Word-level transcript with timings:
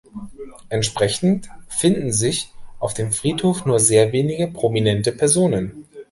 Entsprechend 0.69 1.47
finden 1.67 2.11
sich 2.11 2.49
auf 2.79 2.95
dem 2.95 3.11
Friedhof 3.11 3.67
nur 3.67 3.79
sehr 3.79 4.11
wenige 4.11 4.47
prominente 4.47 5.11
Personen. 5.11 5.85